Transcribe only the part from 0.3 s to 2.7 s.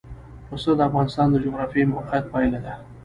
پسه د افغانستان د جغرافیایي موقیعت پایله